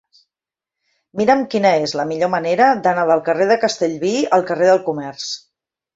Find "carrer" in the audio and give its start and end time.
3.29-3.47, 4.51-4.71